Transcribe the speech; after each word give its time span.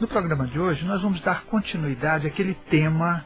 No 0.00 0.08
programa 0.08 0.46
de 0.46 0.58
hoje, 0.58 0.82
nós 0.86 1.02
vamos 1.02 1.20
dar 1.20 1.44
continuidade 1.44 2.26
àquele 2.26 2.54
tema 2.70 3.22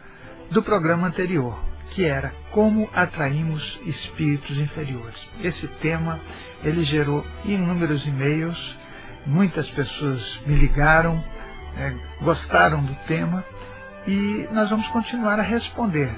do 0.51 0.61
programa 0.61 1.07
anterior, 1.07 1.57
que 1.91 2.05
era 2.05 2.35
como 2.51 2.91
atraímos 2.93 3.63
espíritos 3.87 4.59
inferiores. 4.59 5.15
Esse 5.41 5.69
tema, 5.81 6.19
ele 6.65 6.83
gerou 6.83 7.25
inúmeros 7.45 8.05
e-mails, 8.05 8.59
muitas 9.25 9.71
pessoas 9.71 10.21
me 10.47 10.57
ligaram, 10.57 11.23
é, 11.77 11.95
gostaram 12.25 12.85
do 12.85 12.95
tema, 13.07 13.45
e 14.09 14.49
nós 14.51 14.69
vamos 14.69 14.89
continuar 14.89 15.39
a 15.39 15.45
responder 15.45 16.13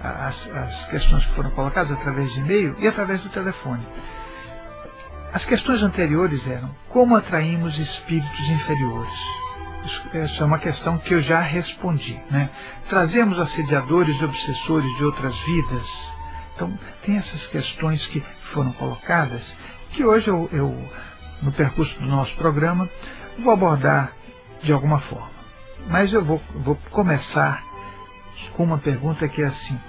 as, 0.00 0.50
as 0.50 0.88
questões 0.88 1.26
que 1.26 1.34
foram 1.34 1.50
colocadas 1.50 1.92
através 1.92 2.32
de 2.32 2.40
e-mail 2.40 2.74
e 2.78 2.88
através 2.88 3.20
do 3.20 3.28
telefone. 3.28 3.86
As 5.34 5.44
questões 5.44 5.82
anteriores 5.82 6.40
eram 6.48 6.74
como 6.88 7.14
atraímos 7.14 7.78
espíritos 7.78 8.48
inferiores 8.48 9.40
essa 10.12 10.42
é 10.42 10.44
uma 10.44 10.58
questão 10.58 10.98
que 10.98 11.14
eu 11.14 11.22
já 11.22 11.40
respondi. 11.40 12.20
Né? 12.30 12.50
Trazemos 12.88 13.38
assediadores 13.38 14.20
e 14.20 14.24
obsessores 14.24 14.96
de 14.96 15.04
outras 15.04 15.36
vidas. 15.40 15.86
Então, 16.54 16.78
tem 17.04 17.16
essas 17.16 17.46
questões 17.46 18.04
que 18.08 18.22
foram 18.52 18.72
colocadas, 18.72 19.42
que 19.90 20.04
hoje 20.04 20.28
eu, 20.28 20.48
eu 20.52 20.88
no 21.42 21.52
percurso 21.52 21.98
do 21.98 22.06
nosso 22.06 22.34
programa, 22.36 22.88
vou 23.38 23.52
abordar 23.52 24.12
de 24.62 24.72
alguma 24.72 25.00
forma. 25.00 25.30
Mas 25.88 26.12
eu 26.12 26.24
vou, 26.24 26.40
vou 26.56 26.76
começar 26.90 27.62
com 28.56 28.64
uma 28.64 28.78
pergunta 28.78 29.28
que 29.28 29.42
é 29.42 29.46
assim: 29.46 29.80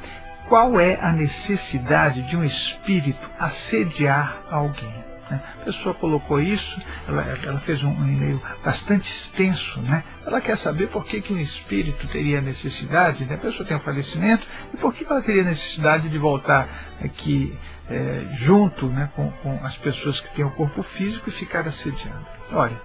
qual 0.48 0.80
é 0.80 1.00
a 1.02 1.12
necessidade 1.12 2.22
de 2.24 2.38
um 2.38 2.44
espírito 2.44 3.30
assediar 3.40 4.44
alguém? 4.50 5.11
Né? 5.32 5.42
A 5.62 5.64
pessoa 5.64 5.96
colocou 5.96 6.42
isso, 6.42 6.82
ela, 7.08 7.22
ela 7.22 7.60
fez 7.62 7.82
um, 7.82 7.90
e-mail 7.90 8.42
bastante 8.66 9.10
extenso, 9.10 9.80
né? 9.80 10.04
Ela 10.26 10.42
quer 10.42 10.58
saber 10.58 10.88
por 10.88 11.06
que, 11.06 11.22
que 11.22 11.34
um 11.34 11.40
espírito 11.40 12.06
teria 12.10 12.42
necessidade, 12.42 13.24
né? 13.24 13.36
a 13.36 13.38
pessoa 13.38 13.66
tem 13.66 13.78
um 13.78 13.80
falecimento, 13.80 14.46
e 14.74 14.78
por 14.78 14.94
que 14.94 15.06
ela 15.06 15.22
teria 15.22 15.44
necessidade 15.44 16.10
de 16.10 16.18
voltar 16.18 16.68
aqui 17.02 17.58
é, 17.90 18.28
junto 18.42 18.88
né, 18.88 19.10
com, 19.16 19.32
com 19.32 19.66
as 19.66 19.78
pessoas 19.78 20.20
que 20.20 20.36
têm 20.36 20.44
o 20.44 20.52
corpo 20.52 20.84
físico 20.84 21.30
e 21.30 21.34
ficar 21.34 21.66
assediando. 21.66 22.28
Olha, 22.52 22.82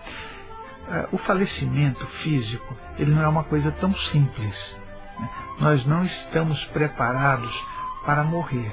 é, 0.89 1.09
o 1.11 1.19
falecimento 1.19 2.07
físico, 2.23 2.77
ele 2.97 3.11
não 3.11 3.25
é 3.25 3.29
uma 3.29 3.43
coisa 3.43 3.73
tão 3.73 3.93
simples. 3.93 4.77
Né? 5.19 5.31
Nós 5.59 5.85
não 5.85 6.05
estamos 6.05 6.65
preparados 6.67 7.53
para 8.05 8.23
morrer. 8.23 8.73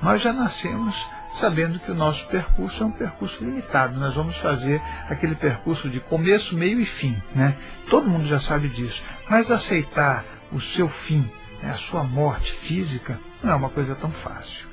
Nós 0.00 0.22
já 0.22 0.32
nascemos 0.32 0.94
sabendo 1.38 1.78
que 1.80 1.90
o 1.90 1.94
nosso 1.94 2.26
percurso 2.28 2.82
é 2.82 2.86
um 2.86 2.92
percurso 2.92 3.44
limitado. 3.44 3.98
Nós 3.98 4.14
vamos 4.14 4.36
fazer 4.38 4.80
aquele 5.08 5.34
percurso 5.34 5.88
de 5.88 6.00
começo, 6.00 6.56
meio 6.56 6.80
e 6.80 6.86
fim. 6.86 7.20
Né? 7.34 7.56
Todo 7.88 8.08
mundo 8.08 8.26
já 8.26 8.40
sabe 8.40 8.68
disso. 8.68 9.00
Mas 9.28 9.50
aceitar 9.50 10.24
o 10.52 10.60
seu 10.60 10.88
fim, 10.88 11.28
né, 11.62 11.70
a 11.70 11.78
sua 11.90 12.02
morte 12.02 12.50
física, 12.66 13.18
não 13.42 13.52
é 13.52 13.54
uma 13.54 13.70
coisa 13.70 13.94
tão 13.94 14.10
fácil. 14.10 14.70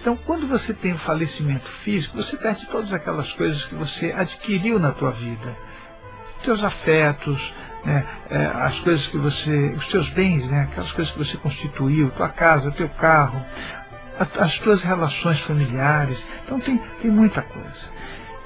Então, 0.00 0.16
quando 0.16 0.46
você 0.46 0.74
tem 0.74 0.92
o 0.92 0.98
falecimento 0.98 1.66
físico, 1.82 2.16
você 2.16 2.36
perde 2.36 2.66
todas 2.66 2.92
aquelas 2.92 3.30
coisas 3.32 3.64
que 3.64 3.74
você 3.74 4.12
adquiriu 4.12 4.78
na 4.78 4.92
tua 4.92 5.12
vida. 5.12 5.56
Teus 6.42 6.62
afetos, 6.62 7.54
né, 7.86 8.06
é, 8.28 8.46
as 8.46 8.78
coisas 8.80 9.06
que 9.06 9.16
você, 9.16 9.72
os 9.76 9.86
teus 9.88 10.08
bens, 10.10 10.46
né, 10.46 10.68
aquelas 10.70 10.92
coisas 10.92 11.12
que 11.12 11.18
você 11.18 11.36
constituiu, 11.38 12.10
tua 12.10 12.28
casa, 12.28 12.70
teu 12.72 12.88
carro, 12.90 13.42
as 14.18 14.58
tuas 14.60 14.82
relações 14.82 15.40
familiares. 15.40 16.18
Então 16.44 16.60
tem, 16.60 16.78
tem 17.00 17.10
muita 17.10 17.42
coisa. 17.42 17.94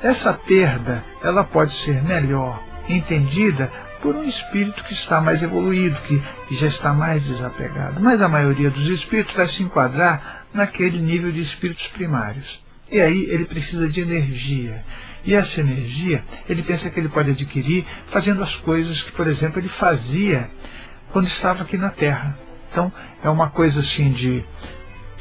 Essa 0.01 0.33
perda, 0.33 1.05
ela 1.23 1.45
pode 1.45 1.77
ser 1.81 2.03
melhor 2.03 2.63
entendida 2.89 3.71
por 4.01 4.15
um 4.15 4.25
espírito 4.25 4.83
que 4.85 4.95
está 4.95 5.21
mais 5.21 5.43
evoluído, 5.43 5.99
que, 6.03 6.23
que 6.49 6.55
já 6.57 6.69
está 6.69 6.93
mais 6.93 7.25
desapegado. 7.25 8.01
Mas 8.01 8.21
a 8.23 8.29
maioria 8.29 8.71
dos 8.71 8.87
espíritos 8.87 9.35
vai 9.35 9.49
se 9.49 9.63
enquadrar 9.63 10.45
naquele 10.55 10.99
nível 10.99 11.33
de 11.33 11.41
espíritos 11.43 11.87
primários. 11.89 12.63
E 12.91 13.01
aí 13.01 13.25
ele 13.29 13.45
precisa 13.45 13.89
de 13.89 14.01
energia. 14.01 14.83
E 15.25 15.35
essa 15.35 15.61
energia, 15.61 16.25
ele 16.49 16.63
pensa 16.63 16.89
que 16.89 16.99
ele 16.99 17.09
pode 17.09 17.31
adquirir 17.33 17.85
fazendo 18.11 18.43
as 18.43 18.55
coisas 18.59 19.03
que, 19.03 19.13
por 19.13 19.27
exemplo, 19.27 19.59
ele 19.61 19.69
fazia 19.71 20.49
quando 21.13 21.27
estava 21.27 21.63
aqui 21.63 21.77
na 21.77 21.91
Terra. 21.91 22.39
Então, 22.71 22.93
é 23.23 23.29
uma 23.29 23.51
coisa 23.51 23.81
assim 23.81 24.11
de 24.13 24.45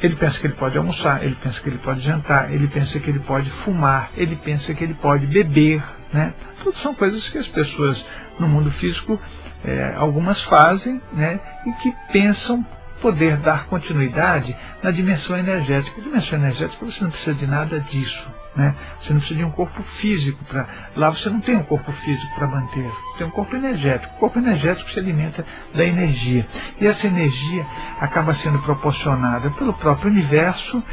ele 0.02 0.16
pensa 0.16 0.40
que 0.40 0.48
ele 0.48 0.54
pode 0.54 0.78
almoçar, 0.78 1.24
ele 1.24 1.36
pensa 1.42 1.60
que 1.60 1.70
ele 1.70 1.80
pode 1.80 2.02
jantar, 2.02 2.54
ele 2.54 2.68
pensa 2.68 3.00
que 3.00 3.10
ele 3.10 3.20
pode 3.20 3.50
fumar, 3.64 4.12
ele 4.16 4.36
pensa 4.36 4.74
que 4.74 4.84
ele 4.84 4.94
pode 4.94 5.26
beber. 5.26 5.84
Né? 6.14 6.34
Tudo 6.64 6.78
são 6.80 6.94
coisas 6.94 7.28
que 7.30 7.38
as 7.38 7.48
pessoas 7.48 8.06
no 8.40 8.48
mundo 8.48 8.70
físico, 8.72 9.20
é, 9.66 9.96
algumas 9.96 10.42
fazem 10.44 11.02
né? 11.14 11.40
e 11.66 11.72
que 11.82 11.94
pensam 12.12 12.66
poder 13.02 13.38
dar 13.38 13.66
continuidade 13.66 14.56
na 14.82 14.92
dimensão 14.92 15.38
energética. 15.38 16.00
A 16.00 16.04
dimensão 16.04 16.38
energética 16.38 16.86
você 16.86 17.04
não 17.04 17.12
precisa 17.12 17.34
de 17.34 17.48
nada 17.48 17.80
disso. 17.80 18.28
Né? 18.58 18.76
Você 19.00 19.14
não 19.14 19.20
precisa 19.20 19.40
de 19.40 19.46
um 19.46 19.52
corpo 19.52 19.84
físico 20.02 20.44
para. 20.46 20.68
Lá 20.96 21.12
você 21.12 21.30
não 21.30 21.40
tem 21.42 21.58
um 21.58 21.64
corpo 21.64 21.92
físico 21.92 22.36
para 22.36 22.48
manter. 22.48 22.92
Tem 23.16 23.28
um 23.28 23.30
corpo 23.30 23.56
energético. 23.56 24.16
O 24.16 24.18
corpo 24.18 24.40
energético 24.40 24.90
se 24.90 25.00
alimenta 25.00 25.46
da 25.76 25.86
energia. 25.86 26.48
E 26.82 26.88
essa 26.88 27.06
energia 27.06 27.64
acaba 28.00 28.34
sendo 28.34 28.58
proporcionada 28.64 29.52
pelo 29.52 29.74
próprio 29.76 30.10
universo 30.10 30.84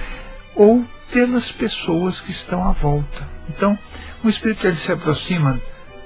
ou 0.54 0.84
pelas 1.10 1.50
pessoas 1.52 2.20
que 2.20 2.32
estão 2.32 2.68
à 2.68 2.72
volta. 2.72 3.26
Então, 3.48 3.78
o 4.22 4.28
espírito 4.28 4.66
ele 4.66 4.76
se 4.76 4.92
aproxima 4.92 5.58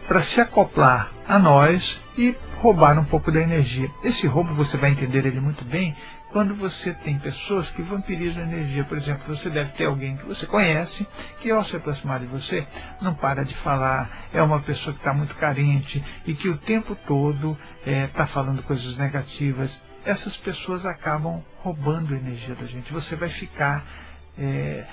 para 0.06 0.22
se 0.22 0.40
acoplar 0.40 1.10
a 1.26 1.40
nós 1.40 2.00
e 2.16 2.36
roubar 2.60 2.96
um 3.00 3.04
pouco 3.04 3.32
da 3.32 3.40
energia. 3.40 3.90
Esse 4.04 4.28
roubo 4.28 4.54
você 4.54 4.76
vai 4.76 4.92
entender 4.92 5.26
ele 5.26 5.40
muito 5.40 5.64
bem 5.64 5.96
quando 6.30 6.54
você 6.56 6.92
tem 7.04 7.18
pessoas 7.18 7.68
que 7.70 7.82
vampirizam 7.82 8.42
energia. 8.42 8.84
Por 8.84 8.98
exemplo, 8.98 9.36
você 9.36 9.48
deve 9.50 9.72
ter 9.72 9.86
alguém 9.86 10.16
que 10.16 10.26
você 10.26 10.46
conhece, 10.46 11.06
que 11.40 11.50
ao 11.50 11.64
se 11.64 11.76
aproximar 11.76 12.20
de 12.20 12.26
você, 12.26 12.66
não 13.00 13.14
para 13.14 13.44
de 13.44 13.54
falar, 13.56 14.28
é 14.32 14.42
uma 14.42 14.60
pessoa 14.60 14.92
que 14.92 15.00
está 15.00 15.12
muito 15.12 15.34
carente 15.36 16.04
e 16.26 16.34
que 16.34 16.48
o 16.48 16.58
tempo 16.58 16.96
todo 17.06 17.58
está 17.84 18.24
é, 18.24 18.26
falando 18.26 18.62
coisas 18.62 18.96
negativas. 18.96 19.70
Essas 20.04 20.36
pessoas 20.38 20.84
acabam 20.86 21.42
roubando 21.58 22.14
a 22.14 22.16
energia 22.16 22.54
da 22.54 22.66
gente. 22.66 22.92
Você 22.92 23.16
vai 23.16 23.28
ficar 23.30 23.84
é, 24.38 24.86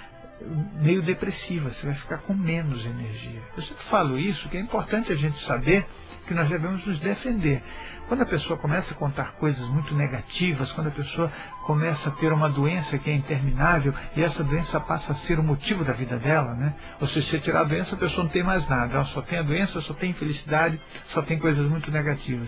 meio 0.81 1.01
depressiva, 1.01 1.69
você 1.69 1.85
vai 1.85 1.95
ficar 1.95 2.17
com 2.19 2.33
menos 2.33 2.85
energia. 2.85 3.41
Eu 3.55 3.63
sempre 3.63 3.83
falo 3.85 4.17
isso, 4.17 4.47
que 4.49 4.57
é 4.57 4.59
importante 4.59 5.11
a 5.11 5.15
gente 5.15 5.43
saber 5.45 5.85
que 6.27 6.33
nós 6.33 6.49
devemos 6.49 6.85
nos 6.85 6.99
defender. 6.99 7.61
Quando 8.07 8.21
a 8.21 8.25
pessoa 8.25 8.59
começa 8.59 8.91
a 8.91 8.95
contar 8.95 9.33
coisas 9.33 9.67
muito 9.69 9.95
negativas, 9.95 10.71
quando 10.73 10.87
a 10.87 10.91
pessoa 10.91 11.31
começa 11.65 12.09
a 12.09 12.11
ter 12.11 12.31
uma 12.31 12.49
doença 12.49 12.99
que 12.99 13.09
é 13.09 13.13
interminável 13.13 13.93
e 14.15 14.21
essa 14.21 14.43
doença 14.43 14.79
passa 14.79 15.13
a 15.13 15.15
ser 15.27 15.39
o 15.39 15.43
motivo 15.43 15.83
da 15.83 15.93
vida 15.93 16.17
dela, 16.19 16.53
né? 16.53 16.75
Ou 17.01 17.07
seja, 17.07 17.27
se 17.31 17.39
tirar 17.39 17.61
a 17.61 17.63
doença, 17.63 17.95
a 17.95 17.97
pessoa 17.97 18.23
não 18.23 18.31
tem 18.31 18.43
mais 18.43 18.67
nada, 18.69 18.93
ela 18.95 19.05
só 19.05 19.23
tem 19.23 19.39
a 19.39 19.43
doença, 19.43 19.81
só 19.81 19.93
tem 19.95 20.11
infelicidade, 20.11 20.79
só 21.13 21.23
tem 21.23 21.39
coisas 21.39 21.67
muito 21.67 21.89
negativas. 21.89 22.47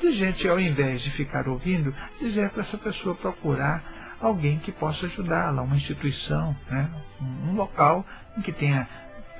De 0.00 0.12
gente, 0.12 0.48
ao 0.48 0.58
invés 0.58 1.02
de 1.02 1.10
ficar 1.10 1.48
ouvindo, 1.48 1.94
dizer 2.18 2.48
para 2.50 2.62
essa 2.62 2.78
pessoa 2.78 3.14
procurar 3.14 4.03
alguém 4.26 4.58
que 4.58 4.72
possa 4.72 5.06
ajudá-la, 5.06 5.62
uma 5.62 5.76
instituição, 5.76 6.56
né? 6.70 6.90
um 7.20 7.54
local 7.54 8.04
em 8.36 8.42
que 8.42 8.52
tenha 8.52 8.88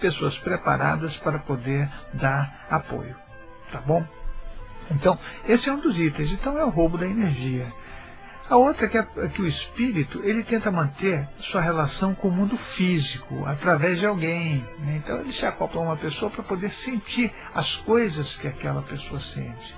pessoas 0.01 0.37
preparadas 0.39 1.17
para 1.19 1.39
poder 1.41 1.89
dar 2.15 2.67
apoio. 2.71 3.17
Tá 3.73 3.81
bom? 3.81 4.05
Então, 4.91 5.19
esse 5.47 5.69
é 5.69 5.73
um 5.73 5.81
dos 5.81 5.99
itens. 5.99 6.31
Então, 6.33 6.59
é 6.59 6.65
o 6.65 6.71
roubo 6.71 6.99
da 6.99 7.07
energia. 7.07 7.73
A 8.49 8.57
outra 8.57 8.85
é 8.85 8.89
que, 8.91 8.99
é 8.99 9.29
que 9.29 9.41
o 9.41 9.47
espírito 9.47 10.21
ele 10.23 10.45
tenta 10.45 10.71
manter 10.71 11.27
sua 11.51 11.63
relação 11.63 12.15
com 12.15 12.29
o 12.29 12.33
mundo 12.33 12.59
físico 12.77 13.43
através 13.47 13.99
de 13.99 14.05
alguém. 14.05 14.59
Né? 14.81 15.01
Então 15.03 15.19
ele 15.21 15.33
se 15.33 15.47
acopla 15.47 15.81
a 15.81 15.85
uma 15.85 15.97
pessoa 15.97 16.31
para 16.31 16.43
poder 16.43 16.71
sentir 16.85 17.33
as 17.55 17.75
coisas 17.77 18.37
que 18.37 18.47
aquela 18.47 18.83
pessoa 18.83 19.19
sente. 19.19 19.75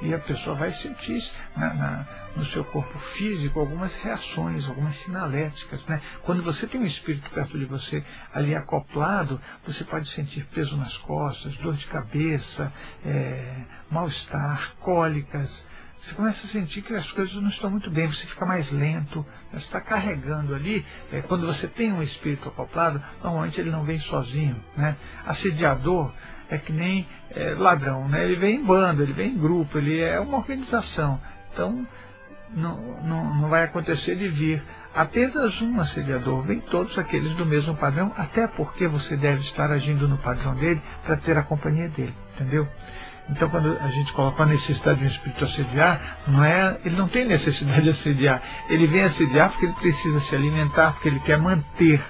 Né? 0.00 0.08
E 0.08 0.14
a 0.14 0.18
pessoa 0.18 0.56
vai 0.56 0.72
sentir 0.74 1.22
na, 1.56 1.74
na, 1.74 2.06
no 2.36 2.44
seu 2.46 2.64
corpo 2.64 2.98
físico 3.16 3.60
algumas 3.60 3.94
reações, 3.96 4.66
algumas 4.68 4.96
sinaléticas. 5.00 5.84
Né? 5.86 6.00
Quando 6.22 6.42
você 6.42 6.66
tem 6.66 6.80
um 6.80 6.86
espírito 6.86 7.28
perto 7.30 7.58
de 7.58 7.64
você 7.66 8.02
ali 8.32 8.54
acoplado, 8.54 9.40
você 9.66 9.84
pode 9.84 10.08
sentir 10.10 10.46
peso 10.54 10.76
nas 10.76 10.96
costas, 10.98 11.54
dor 11.56 11.74
de 11.74 11.86
cabeça, 11.86 12.72
é, 13.04 13.62
mal-estar, 13.90 14.74
cólicas. 14.80 15.70
Você 16.02 16.14
começa 16.14 16.46
a 16.46 16.48
sentir 16.48 16.80
que 16.80 16.94
as 16.94 17.10
coisas 17.12 17.34
não 17.34 17.50
estão 17.50 17.70
muito 17.70 17.90
bem, 17.90 18.06
você 18.06 18.26
fica 18.26 18.46
mais 18.46 18.70
lento, 18.72 19.24
você 19.52 19.58
está 19.58 19.82
carregando 19.82 20.54
ali. 20.54 20.84
É, 21.12 21.20
quando 21.22 21.46
você 21.46 21.68
tem 21.68 21.92
um 21.92 22.02
espírito 22.02 22.48
acoplado, 22.48 23.02
normalmente 23.22 23.60
ele 23.60 23.70
não 23.70 23.84
vem 23.84 24.00
sozinho. 24.00 24.56
Né? 24.76 24.96
Assediador 25.26 26.10
é 26.50 26.58
que 26.58 26.72
nem 26.72 27.06
é, 27.30 27.54
ladrão, 27.56 28.08
né? 28.08 28.24
ele 28.24 28.36
vem 28.36 28.56
em 28.56 28.64
bando, 28.64 29.02
ele 29.02 29.12
vem 29.12 29.32
em 29.32 29.38
grupo, 29.38 29.78
ele 29.78 30.00
é 30.00 30.18
uma 30.18 30.38
organização. 30.38 31.20
Então, 31.52 31.86
não, 32.50 33.02
não, 33.02 33.34
não 33.34 33.48
vai 33.48 33.64
acontecer 33.64 34.16
de 34.16 34.28
vir 34.28 34.62
apenas 34.94 35.60
um 35.62 35.80
assediador, 35.80 36.42
vem 36.42 36.60
todos 36.60 36.98
aqueles 36.98 37.32
do 37.34 37.46
mesmo 37.46 37.76
padrão, 37.76 38.12
até 38.16 38.48
porque 38.48 38.88
você 38.88 39.16
deve 39.16 39.40
estar 39.42 39.70
agindo 39.70 40.08
no 40.08 40.18
padrão 40.18 40.54
dele 40.56 40.82
para 41.04 41.16
ter 41.16 41.38
a 41.38 41.42
companhia 41.44 41.88
dele, 41.88 42.14
entendeu? 42.34 42.66
Então, 43.28 43.48
quando 43.48 43.78
a 43.78 43.88
gente 43.88 44.12
coloca 44.12 44.42
a 44.42 44.46
necessidade 44.46 44.98
de 44.98 45.04
um 45.04 45.08
espírito 45.08 45.44
assediar, 45.44 46.18
não 46.26 46.42
é, 46.42 46.80
ele 46.84 46.96
não 46.96 47.06
tem 47.06 47.24
necessidade 47.24 47.82
de 47.82 47.90
assediar. 47.90 48.42
Ele 48.68 48.88
vem 48.88 49.02
assediar 49.04 49.50
porque 49.50 49.66
ele 49.66 49.74
precisa 49.74 50.20
se 50.20 50.34
alimentar, 50.34 50.94
porque 50.94 51.08
ele 51.08 51.20
quer 51.20 51.38
manter 51.38 52.02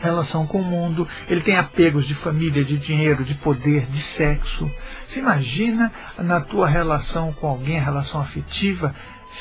relação 0.00 0.46
com 0.46 0.60
o 0.60 0.64
mundo, 0.64 1.06
ele 1.28 1.40
tem 1.40 1.56
apegos 1.56 2.06
de 2.06 2.14
família, 2.16 2.64
de 2.64 2.78
dinheiro, 2.78 3.24
de 3.24 3.34
poder, 3.34 3.86
de 3.86 4.00
sexo. 4.16 4.70
Você 5.06 5.18
imagina 5.18 5.92
na 6.18 6.40
tua 6.40 6.68
relação 6.68 7.32
com 7.32 7.46
alguém, 7.48 7.80
relação 7.80 8.20
afetiva, 8.20 8.94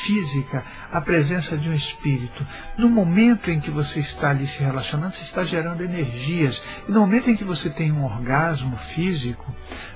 física, 0.05 0.63
a 0.91 1.01
presença 1.01 1.57
de 1.57 1.69
um 1.69 1.73
espírito. 1.73 2.45
No 2.77 2.89
momento 2.89 3.49
em 3.49 3.59
que 3.59 3.71
você 3.71 3.99
está 3.99 4.29
ali 4.29 4.47
se 4.47 4.61
relacionando, 4.61 5.13
você 5.13 5.23
está 5.23 5.43
gerando 5.43 5.83
energias. 5.83 6.61
E 6.87 6.91
no 6.91 7.01
momento 7.01 7.29
em 7.29 7.35
que 7.35 7.43
você 7.43 7.69
tem 7.69 7.91
um 7.91 8.03
orgasmo 8.03 8.77
físico, 8.95 9.45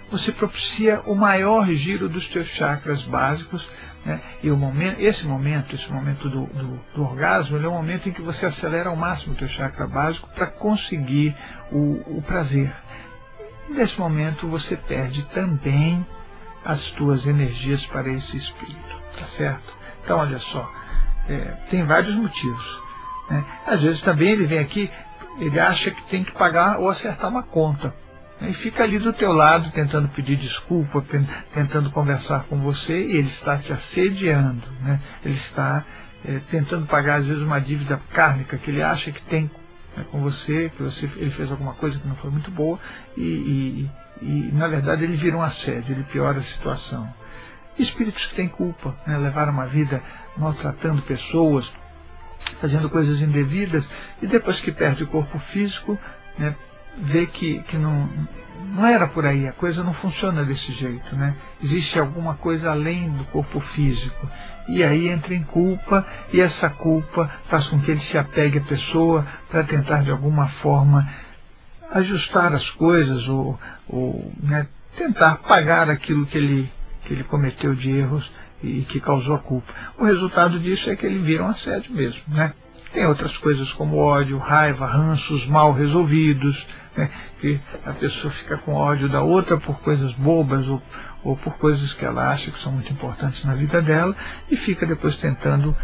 você 0.10 0.32
propicia 0.32 1.02
o 1.06 1.16
maior 1.16 1.68
giro 1.68 2.10
dos 2.10 2.28
teus 2.30 2.48
chakras 2.50 3.02
básicos. 3.04 3.66
Né? 4.06 4.20
E 4.42 4.50
o 4.50 4.58
momento, 4.58 5.00
esse 5.00 5.26
momento, 5.26 5.76
esse 5.76 5.92
momento 5.92 6.28
do, 6.30 6.46
do, 6.48 6.82
do 6.96 7.04
orgasmo, 7.04 7.58
é 7.58 7.68
o 7.68 7.72
momento 7.72 8.10
em 8.10 8.12
que 8.12 8.22
você 8.22 8.46
acelera 8.46 8.90
ao 8.90 8.96
máximo 8.96 9.34
o 9.34 9.38
teu 9.38 9.48
chakra 9.50 9.88
básico 9.88 10.28
para 10.30 10.48
conseguir 10.48 11.36
o, 11.72 12.18
o 12.18 12.22
prazer. 12.24 12.74
nesse 13.70 14.00
momento 14.00 14.48
você 14.48 14.76
perde 14.76 15.24
também 15.30 16.06
as 16.66 16.82
tuas 16.92 17.26
energias 17.26 17.86
para 17.88 18.10
esse 18.10 18.38
espírito, 18.38 19.02
tá 19.18 19.26
certo? 19.38 19.74
Então, 20.04 20.18
olha 20.18 20.40
só, 20.40 20.72
é, 21.28 21.58
tem 21.70 21.84
vários 21.86 22.16
motivos. 22.16 22.82
Né? 23.30 23.46
Às 23.68 23.82
vezes 23.82 24.02
também 24.02 24.32
ele 24.32 24.46
vem 24.46 24.60
aqui, 24.60 24.90
ele 25.40 25.60
acha 25.60 25.92
que 25.92 26.04
tem 26.10 26.24
que 26.24 26.32
pagar 26.34 26.78
ou 26.80 26.90
acertar 26.90 27.30
uma 27.30 27.44
conta. 27.44 27.94
Né? 28.42 28.50
E 28.50 28.54
fica 28.56 28.84
ali 28.84 29.00
do 29.00 29.14
teu 29.14 29.32
lado 29.32 29.72
tentando 29.72 30.10
pedir 30.10 30.36
desculpa, 30.36 31.06
tentando 31.54 31.90
conversar 31.92 32.46
com 32.46 32.60
você, 32.60 32.94
e 32.94 33.18
ele 33.18 33.30
está 33.30 33.58
te 33.60 33.72
assediando. 33.72 34.68
Né? 34.82 35.00
Ele 35.24 35.36
está 35.36 35.86
é, 36.26 36.40
tentando 36.50 36.88
pagar, 36.88 37.20
às 37.20 37.26
vezes, 37.26 37.42
uma 37.42 37.62
dívida 37.62 38.02
kármica 38.12 38.58
que 38.58 38.70
ele 38.70 38.82
acha 38.82 39.12
que 39.12 39.22
tem 39.24 39.50
né, 39.96 40.06
com 40.12 40.22
você, 40.22 40.70
que 40.76 40.84
você, 40.84 41.06
ele 41.16 41.32
fez 41.32 41.50
alguma 41.50 41.76
coisa 41.76 41.98
que 41.98 42.08
não 42.08 42.16
foi 42.18 42.32
muito 42.32 42.52
boa, 42.52 42.78
e, 43.16 43.22
e, 43.22 43.90
e 44.22 44.52
na 44.52 44.68
verdade 44.68 45.04
ele 45.04 45.16
vira 45.16 45.38
um 45.38 45.42
assédio, 45.42 45.94
ele 45.94 46.04
piora 46.04 46.40
a 46.40 46.44
situação 46.44 47.22
espíritos 47.78 48.26
que 48.28 48.36
têm 48.36 48.50
culpa, 48.50 48.96
né? 49.06 49.18
levaram 49.18 49.54
uma 49.54 49.66
vida 49.66 50.02
maltratando 50.38 51.02
pessoas, 51.04 51.70
fazendo 52.60 52.90
coisas 52.90 53.20
indevidas, 53.22 53.88
e 54.22 54.28
depois 54.28 54.60
que 54.62 54.72
perde 54.72 55.04
o 55.04 55.08
corpo 55.08 55.38
físico, 55.52 55.98
né? 56.38 56.56
Vê 56.98 57.26
que, 57.26 57.60
que 57.64 57.78
não, 57.78 58.10
não 58.74 58.86
era 58.86 59.08
por 59.08 59.26
aí, 59.26 59.48
a 59.48 59.54
coisa 59.54 59.84
não 59.84 59.94
funciona 59.96 60.44
desse 60.44 60.72
jeito. 60.74 61.16
Né? 61.16 61.36
Existe 61.64 62.00
alguma 62.00 62.36
coisa 62.36 62.72
além 62.72 63.10
do 63.12 63.26
corpo 63.26 63.60
físico. 63.60 64.30
E 64.68 64.84
aí 64.84 65.10
entra 65.10 65.34
em 65.34 65.44
culpa, 65.44 66.06
e 66.32 66.40
essa 66.40 66.70
culpa 66.70 67.30
faz 67.50 67.68
com 67.68 67.80
que 67.80 67.92
ele 67.92 68.02
se 68.02 68.18
apegue 68.18 68.60
à 68.60 68.62
pessoa 68.62 69.26
para 69.50 69.64
tentar 69.64 70.04
de 70.04 70.12
alguma 70.12 70.48
forma 70.62 71.08
ajustar 71.92 72.54
as 72.54 72.70
coisas 72.72 73.28
ou, 73.28 73.60
ou 73.90 74.32
né, 74.42 74.68
tentar 74.98 75.38
pagar 75.38 75.90
aquilo 75.90 76.26
que 76.26 76.38
ele 76.38 76.72
que 77.04 77.14
ele 77.14 77.24
cometeu 77.24 77.74
de 77.74 77.90
erros 77.90 78.32
e 78.64 78.84
que 78.84 79.00
causou 79.00 79.36
a 79.36 79.40
culpa. 79.40 79.74
O 79.98 80.06
resultado 80.06 80.60
disso 80.60 80.90
é 80.90 80.96
que 80.96 81.06
ele 81.06 81.20
vira 81.20 81.44
um 81.44 81.50
assédio 81.50 81.92
mesmo, 81.94 82.22
né? 82.28 82.54
Tem 82.94 83.06
outras 83.06 83.36
coisas 83.38 83.72
como 83.74 83.98
ódio, 83.98 84.38
raiva, 84.38 84.86
ranços 84.86 85.46
mal 85.48 85.74
resolvidos, 85.74 86.68
né? 86.96 87.10
que 87.40 87.60
a 87.86 87.94
pessoa 87.94 88.32
fica 88.34 88.58
com 88.60 88.74
ódio 88.74 89.08
da 89.08 89.22
outra 89.22 89.58
por 89.58 89.80
coisas 89.80 90.12
bobas 90.16 90.68
ou, 90.68 90.82
ou 91.24 91.38
por 91.38 91.58
coisas 91.58 91.94
que 91.94 92.06
ela 92.06 92.32
acha 92.32 92.52
que 92.52 92.62
são 92.62 92.72
muito 92.72 92.92
importantes 92.92 93.44
na 93.46 93.56
vida 93.56 93.82
dela 93.82 94.16
e 94.50 94.58
fica 94.58 94.86
depois 94.86 95.16
tentando, 95.18 95.76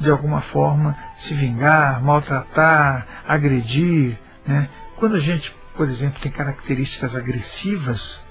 de 0.00 0.10
alguma 0.10 0.40
forma, 0.42 0.96
se 1.20 1.34
vingar, 1.34 2.02
maltratar, 2.02 3.06
agredir. 3.28 4.18
Né? 4.44 4.68
Quando 4.96 5.16
a 5.16 5.20
gente, 5.20 5.54
por 5.76 5.88
exemplo, 5.88 6.20
tem 6.20 6.32
características 6.32 7.14
agressivas, 7.14 8.25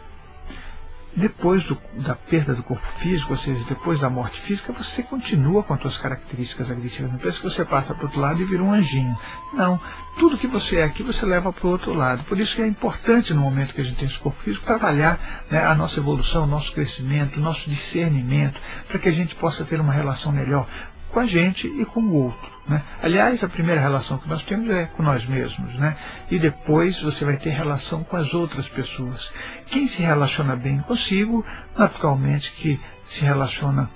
depois 1.15 1.63
do, 1.65 1.77
da 2.05 2.15
perda 2.15 2.53
do 2.53 2.63
corpo 2.63 2.85
físico, 2.99 3.31
ou 3.31 3.39
seja, 3.39 3.63
depois 3.69 3.99
da 3.99 4.09
morte 4.09 4.39
física, 4.41 4.73
você 4.73 5.01
continua 5.03 5.63
com 5.63 5.73
as 5.73 5.81
suas 5.81 5.97
características 5.97 6.69
agressivas. 6.69 7.11
Não 7.11 7.19
pensa 7.19 7.37
que 7.37 7.43
você 7.43 7.63
passa 7.63 7.93
para 7.93 8.03
o 8.03 8.05
outro 8.07 8.19
lado 8.19 8.41
e 8.41 8.45
vira 8.45 8.61
um 8.61 8.71
anjinho. 8.71 9.17
Não. 9.53 9.79
Tudo 10.19 10.37
que 10.37 10.47
você 10.47 10.77
é 10.77 10.83
aqui, 10.83 11.03
você 11.03 11.25
leva 11.25 11.53
para 11.53 11.65
o 11.65 11.69
outro 11.69 11.93
lado. 11.93 12.23
Por 12.25 12.39
isso 12.39 12.55
que 12.55 12.61
é 12.61 12.67
importante, 12.67 13.33
no 13.33 13.41
momento 13.41 13.73
que 13.73 13.81
a 13.81 13.83
gente 13.83 13.97
tem 13.97 14.07
esse 14.07 14.19
corpo 14.19 14.41
físico, 14.43 14.65
trabalhar 14.65 15.45
né, 15.49 15.65
a 15.65 15.75
nossa 15.75 15.99
evolução, 15.99 16.43
o 16.43 16.47
nosso 16.47 16.71
crescimento, 16.73 17.37
o 17.37 17.41
nosso 17.41 17.69
discernimento, 17.69 18.59
para 18.87 18.99
que 18.99 19.09
a 19.09 19.13
gente 19.13 19.35
possa 19.35 19.63
ter 19.65 19.79
uma 19.79 19.93
relação 19.93 20.31
melhor 20.31 20.67
com 21.15 21.21
a 21.21 21.25
gente 21.25 21.65
e 21.65 21.85
com 21.85 22.01
o 22.01 22.13
outro. 22.25 22.51
Né? 22.67 22.83
Aliás, 23.01 23.41
a 23.41 23.47
primeira 23.47 23.79
relação 23.79 24.17
que 24.17 24.27
nós 24.27 24.43
temos 24.43 24.69
é 24.69 24.87
com 24.87 25.01
nós 25.01 25.25
mesmos. 25.25 25.73
Né? 25.75 25.95
E 26.29 26.37
depois 26.37 27.01
você 27.01 27.23
vai 27.23 27.37
ter 27.37 27.51
relação 27.51 28.03
com 28.03 28.17
as 28.17 28.33
outras 28.33 28.67
pessoas. 28.67 29.31
Quem 29.67 29.87
se 29.87 30.01
relaciona 30.01 30.57
bem 30.57 30.79
consigo, 30.79 31.45
naturalmente 31.77 32.51
que 32.57 32.77
se 33.13 33.23
relaciona 33.23 33.89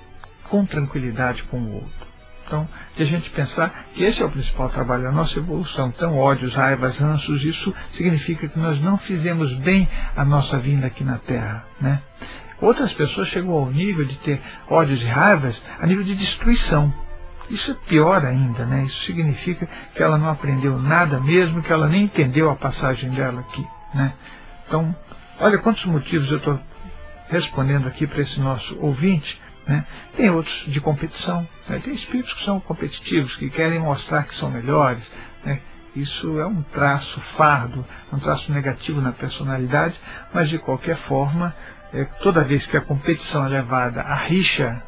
com 0.44 0.64
tranquilidade 0.64 1.42
com 1.44 1.58
o 1.58 1.74
outro. 1.74 2.10
Então, 2.46 2.66
de 2.96 3.02
a 3.02 3.06
gente 3.06 3.28
pensar 3.30 3.84
que 3.94 4.02
esse 4.02 4.22
é 4.22 4.24
o 4.24 4.30
principal 4.30 4.70
trabalho 4.70 5.02
da 5.02 5.12
nossa 5.12 5.38
evolução. 5.38 5.92
Então, 5.94 6.16
ódios, 6.16 6.54
raivas, 6.54 6.96
ranços, 6.96 7.44
isso 7.44 7.74
significa 7.92 8.48
que 8.48 8.58
nós 8.58 8.80
não 8.80 8.96
fizemos 8.96 9.54
bem 9.56 9.86
a 10.16 10.24
nossa 10.24 10.58
vinda 10.58 10.86
aqui 10.86 11.04
na 11.04 11.18
Terra. 11.18 11.66
Né? 11.80 12.00
Outras 12.62 12.92
pessoas 12.94 13.28
chegam 13.28 13.52
ao 13.52 13.70
nível 13.70 14.06
de 14.06 14.16
ter 14.20 14.40
ódios 14.68 15.02
e 15.02 15.06
raivas 15.06 15.60
a 15.78 15.86
nível 15.86 16.02
de 16.02 16.16
destruição. 16.16 17.09
Isso 17.50 17.72
é 17.72 17.74
pior 17.88 18.24
ainda, 18.24 18.64
né? 18.64 18.84
Isso 18.84 19.06
significa 19.06 19.68
que 19.94 20.02
ela 20.02 20.16
não 20.16 20.30
aprendeu 20.30 20.78
nada 20.78 21.18
mesmo, 21.20 21.62
que 21.62 21.72
ela 21.72 21.88
nem 21.88 22.04
entendeu 22.04 22.48
a 22.48 22.54
passagem 22.54 23.10
dela 23.10 23.40
aqui, 23.40 23.66
né? 23.92 24.12
Então, 24.66 24.94
olha 25.40 25.58
quantos 25.58 25.84
motivos 25.84 26.30
eu 26.30 26.38
estou 26.38 26.60
respondendo 27.28 27.88
aqui 27.88 28.06
para 28.06 28.20
esse 28.20 28.40
nosso 28.40 28.78
ouvinte. 28.80 29.40
Né? 29.66 29.84
Tem 30.16 30.30
outros 30.30 30.64
de 30.68 30.80
competição, 30.80 31.46
né? 31.68 31.80
tem 31.82 31.94
espíritos 31.94 32.32
que 32.34 32.44
são 32.44 32.60
competitivos, 32.60 33.34
que 33.36 33.50
querem 33.50 33.80
mostrar 33.80 34.24
que 34.24 34.34
são 34.36 34.48
melhores. 34.48 35.02
Né? 35.44 35.60
Isso 35.94 36.38
é 36.38 36.46
um 36.46 36.62
traço 36.62 37.20
fardo, 37.36 37.84
um 38.12 38.18
traço 38.18 38.52
negativo 38.52 39.00
na 39.00 39.10
personalidade, 39.10 39.94
mas 40.32 40.48
de 40.48 40.58
qualquer 40.58 40.96
forma, 40.98 41.54
é, 41.92 42.04
toda 42.22 42.44
vez 42.44 42.64
que 42.66 42.76
a 42.76 42.80
competição 42.80 43.44
é 43.46 43.48
levada 43.48 44.00
à 44.02 44.14
rixa, 44.14 44.82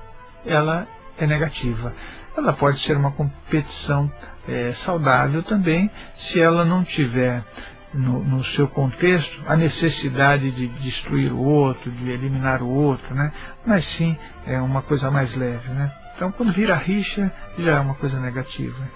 ela 0.47 0.87
é 1.19 1.27
negativa 1.27 1.93
ela 2.37 2.53
pode 2.53 2.81
ser 2.83 2.97
uma 2.97 3.13
competição 3.13 4.11
é, 4.49 4.73
saudável 4.85 5.43
também, 5.43 5.91
se 6.15 6.41
ela 6.41 6.65
não 6.65 6.83
tiver 6.85 7.45
no, 7.93 8.25
no, 8.25 8.45
seu 8.47 8.67
contexto 8.69 9.43
a 9.47 9.55
necessidade 9.55 10.51
de 10.51 10.67
destruir 10.69 11.33
o 11.33 11.39
outro, 11.39 11.91
de 11.91 12.11
eliminar 12.11 12.63
o 12.63 12.69
outro, 12.69 13.15
né? 13.15 13.33
mas 13.67 13.85
sim 13.97 14.17
é 14.47 14.61
uma 14.61 14.83
coisa 14.83 15.11
mais 15.11 15.35
leve. 15.37 15.69
Né? 15.69 15.93
Então, 16.17 16.33
quando 16.33 16.53
vira 16.53 16.75
rixa, 16.77 17.31
já 17.59 17.73
é 17.73 17.81
uma 17.81 17.95
coisa 17.95 18.19
negativa. 18.19 18.89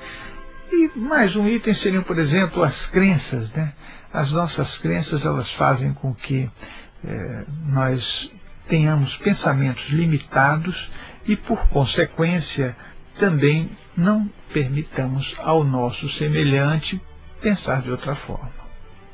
E 0.73 0.99
mais 0.99 1.37
um 1.37 1.47
item 1.47 1.75
seriam, 1.75 2.03
por 2.03 2.19
exemplo, 2.19 2.63
as 2.63 2.87
crenças. 2.87 3.51
Né? 3.53 3.73
As 4.13 4.31
nossas 4.33 4.79
crenças 4.79 5.25
elas 5.25 5.51
fazem 5.53 5.93
com 5.95 6.15
que 6.15 6.51
é, 7.05 7.45
nós 7.67 8.33
tenhamos 8.69 9.15
pensamentos 9.19 9.89
limitados 9.91 10.91
e, 11.27 11.37
por 11.37 11.69
consequência, 11.69 12.77
também 13.19 13.71
não 13.97 14.31
permitamos 14.53 15.35
ao 15.39 15.65
nosso 15.65 16.09
semelhante 16.11 17.01
pensar 17.41 17.83
de 17.83 17.91
outra 17.91 18.15
forma. 18.17 18.67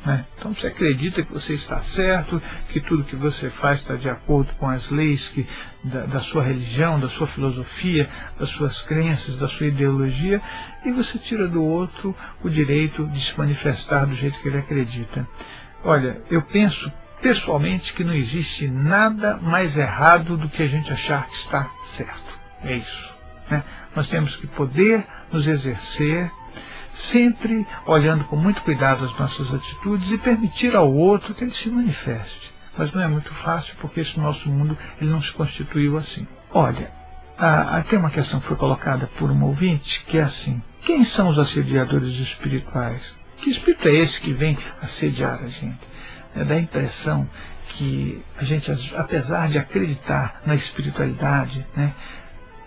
Né? 0.05 0.27
Então 0.37 0.53
você 0.53 0.67
acredita 0.67 1.23
que 1.23 1.33
você 1.33 1.55
está 1.55 1.81
certo, 1.95 2.43
que 2.71 2.81
tudo 2.81 3.05
que 3.05 3.15
você 3.15 3.51
faz 3.51 3.81
está 3.81 3.95
de 3.95 4.09
acordo 4.09 4.53
com 4.55 4.69
as 4.69 4.89
leis 4.91 5.27
que, 5.29 5.47
da, 5.85 6.07
da, 6.07 6.21
sua 6.23 6.43
religião, 6.43 6.99
da 6.99 7.09
sua 7.11 7.29
filosofia, 7.29 8.11
das 8.39 8.49
suas 8.51 8.81
crenças, 8.83 9.39
da 9.39 9.49
sua 9.49 9.69
ideologia, 9.69 10.43
e 10.85 10.93
você 10.93 11.19
tira 11.19 11.47
do 11.47 11.63
outro 11.63 12.17
o 12.43 12.49
direito 12.49 13.07
de 13.07 13.25
se 13.25 13.39
manifestar 13.39 14.07
do 14.07 14.15
jeito 14.17 14.41
que 14.41 14.49
ele 14.49 14.59
acredita. 14.59 15.27
Olha, 15.85 16.21
eu 16.31 16.43
penso 16.43 16.93
pessoalmente 17.21 17.93
que 17.95 18.03
não 18.03 18.15
existe 18.15 18.67
nada 18.67 19.37
mais 19.37 19.77
errado 19.77 20.37
do 20.37 20.49
que 20.49 20.63
a 20.65 20.67
gente 20.67 20.93
achar 20.93 21.29
que 21.29 21.37
está 21.37 21.71
certo. 21.97 22.41
É 22.65 22.77
isso. 22.77 23.13
Né? 23.53 23.63
Nós 23.95 24.09
temos 24.09 24.35
que 24.37 24.47
poder 24.47 25.07
nos 25.31 25.47
exercer, 25.47 26.31
sempre 27.11 27.67
olhando 27.87 28.25
com 28.25 28.37
muito 28.37 28.63
cuidado 28.63 29.05
as 29.05 29.19
nossas 29.19 29.53
atitudes 29.53 30.11
e 30.11 30.17
permitir 30.17 30.75
ao 30.75 30.91
outro 30.91 31.35
que 31.35 31.45
ele 31.45 31.51
se 31.51 31.69
manifeste. 31.69 32.53
Mas 32.79 32.91
não 32.95 33.03
é 33.03 33.09
muito 33.09 33.31
fácil 33.35 33.75
porque 33.79 34.01
esse 34.01 34.19
nosso 34.19 34.49
mundo 34.49 34.77
ele 34.99 35.11
não 35.11 35.21
se 35.21 35.31
constituiu 35.33 35.99
assim. 35.99 36.27
Olha, 36.51 36.91
ah, 37.39 37.85
tem 37.91 37.99
uma 37.99 38.11
questão 38.11 38.41
que 38.41 38.47
foi 38.47 38.57
colocada 38.57 39.07
por 39.19 39.31
um 39.31 39.45
ouvinte, 39.45 40.03
que 40.07 40.17
é 40.17 40.23
assim, 40.23 40.63
quem 40.81 41.05
são 41.05 41.29
os 41.29 41.39
assediadores 41.39 42.15
espirituais? 42.21 43.03
Que 43.37 43.51
espírito 43.51 43.87
é 43.87 43.95
esse 43.97 44.19
que 44.21 44.33
vem 44.33 44.57
assediar 44.81 45.43
a 45.43 45.49
gente? 45.49 45.81
É, 46.35 46.45
dá 46.45 46.55
a 46.55 46.61
impressão 46.61 47.29
que 47.71 48.23
a 48.39 48.45
gente, 48.45 48.71
apesar 48.97 49.49
de 49.49 49.59
acreditar 49.59 50.41
na 50.47 50.55
espiritualidade, 50.55 51.67
né, 51.77 51.93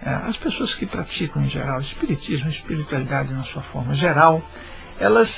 as 0.05 0.37
pessoas 0.37 0.73
que 0.75 0.85
praticam 0.85 1.43
em 1.43 1.49
geral 1.49 1.81
espiritismo, 1.81 2.49
espiritualidade 2.49 3.33
na 3.33 3.43
sua 3.45 3.63
forma 3.63 3.95
geral, 3.95 4.41
elas 4.99 5.29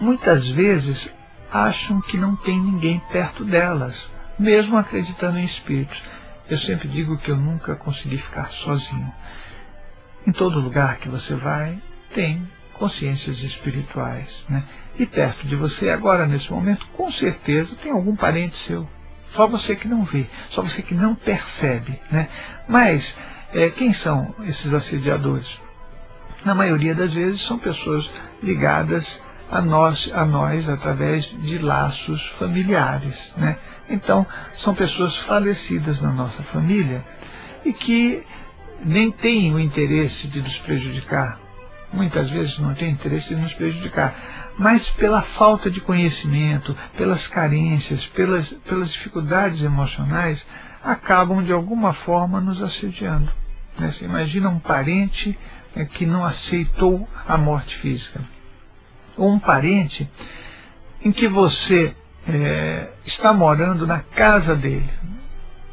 muitas 0.00 0.46
vezes 0.48 1.10
acham 1.50 2.00
que 2.02 2.18
não 2.18 2.36
tem 2.36 2.60
ninguém 2.60 3.00
perto 3.10 3.44
delas, 3.44 3.96
mesmo 4.38 4.76
acreditando 4.76 5.38
em 5.38 5.46
espíritos. 5.46 6.00
Eu 6.48 6.58
sempre 6.58 6.88
digo 6.88 7.16
que 7.18 7.30
eu 7.30 7.36
nunca 7.36 7.74
consegui 7.76 8.18
ficar 8.18 8.48
sozinho. 8.50 9.12
Em 10.26 10.32
todo 10.32 10.60
lugar 10.60 10.98
que 10.98 11.08
você 11.08 11.34
vai, 11.34 11.78
tem 12.14 12.46
consciências 12.74 13.38
espirituais. 13.42 14.28
Né? 14.48 14.62
E 14.98 15.06
perto 15.06 15.46
de 15.46 15.56
você, 15.56 15.88
agora, 15.88 16.26
nesse 16.26 16.50
momento, 16.50 16.86
com 16.88 17.10
certeza 17.12 17.74
tem 17.82 17.92
algum 17.92 18.14
parente 18.14 18.56
seu. 18.66 18.88
Só 19.32 19.46
você 19.46 19.74
que 19.74 19.88
não 19.88 20.04
vê, 20.04 20.26
só 20.50 20.62
você 20.62 20.82
que 20.82 20.94
não 20.94 21.14
percebe. 21.14 21.98
Né? 22.10 22.28
Mas, 22.68 23.14
é, 23.52 23.70
quem 23.70 23.92
são 23.94 24.34
esses 24.44 24.72
assediadores? 24.72 25.46
Na 26.44 26.54
maioria 26.54 26.94
das 26.94 27.12
vezes 27.12 27.40
são 27.46 27.58
pessoas 27.58 28.08
ligadas 28.42 29.04
a 29.50 29.60
nós, 29.60 30.10
a 30.12 30.24
nós 30.24 30.68
através 30.68 31.24
de 31.42 31.58
laços 31.58 32.20
familiares. 32.38 33.14
Né? 33.36 33.56
Então, 33.88 34.26
são 34.54 34.74
pessoas 34.74 35.16
falecidas 35.22 36.00
na 36.00 36.12
nossa 36.12 36.42
família 36.44 37.04
e 37.64 37.72
que 37.72 38.22
nem 38.84 39.10
têm 39.10 39.54
o 39.54 39.60
interesse 39.60 40.28
de 40.28 40.40
nos 40.40 40.56
prejudicar. 40.58 41.38
Muitas 41.92 42.28
vezes 42.30 42.58
não 42.58 42.74
têm 42.74 42.90
interesse 42.90 43.28
de 43.28 43.40
nos 43.40 43.54
prejudicar, 43.54 44.14
mas 44.58 44.86
pela 44.90 45.22
falta 45.22 45.70
de 45.70 45.80
conhecimento, 45.80 46.76
pelas 46.96 47.26
carências, 47.28 48.04
pelas, 48.08 48.48
pelas 48.68 48.90
dificuldades 48.92 49.62
emocionais, 49.62 50.44
acabam 50.86 51.42
de 51.42 51.52
alguma 51.52 51.92
forma 51.92 52.40
nos 52.40 52.62
assediando. 52.62 53.30
Né? 53.78 53.92
Você 53.92 54.04
imagina 54.04 54.48
um 54.48 54.60
parente 54.60 55.36
né, 55.74 55.84
que 55.84 56.06
não 56.06 56.24
aceitou 56.24 57.08
a 57.26 57.36
morte 57.36 57.76
física 57.78 58.20
ou 59.16 59.32
um 59.32 59.38
parente 59.38 60.08
em 61.04 61.10
que 61.10 61.26
você 61.28 61.94
é, 62.28 62.88
está 63.04 63.32
morando 63.32 63.86
na 63.86 64.00
casa 64.00 64.54
dele. 64.54 64.88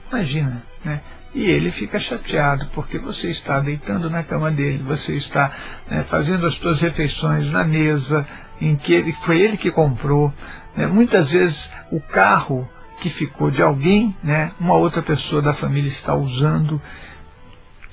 Imagina, 0.10 0.64
né? 0.84 1.02
E 1.34 1.46
ele 1.46 1.72
fica 1.72 2.00
chateado 2.00 2.68
porque 2.76 3.00
você 3.00 3.32
está 3.32 3.60
deitando 3.60 4.08
na 4.08 4.24
cama 4.24 4.52
dele, 4.52 4.84
você 4.84 5.14
está 5.14 5.52
né, 5.90 6.06
fazendo 6.08 6.46
as 6.46 6.54
suas 6.56 6.80
refeições 6.80 7.52
na 7.52 7.64
mesa 7.64 8.28
em 8.62 8.76
que 8.76 8.94
ele, 8.94 9.12
foi 9.26 9.42
ele 9.42 9.58
que 9.58 9.72
comprou. 9.72 10.32
Né? 10.76 10.86
Muitas 10.86 11.30
vezes 11.32 11.74
o 11.92 12.00
carro 12.00 12.70
que 13.02 13.10
ficou 13.12 13.52
de 13.52 13.62
alguém, 13.62 14.16
né, 14.24 14.52
uma 14.60 14.76
outra 14.76 15.02
pessoa 15.02 15.42
da 15.42 15.54
família 15.54 15.92
está 15.92 16.14
usando. 16.14 16.82